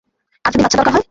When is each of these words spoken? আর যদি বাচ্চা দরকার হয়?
আর 0.45 0.51
যদি 0.51 0.63
বাচ্চা 0.63 0.77
দরকার 0.77 0.85
হয়? 0.87 0.99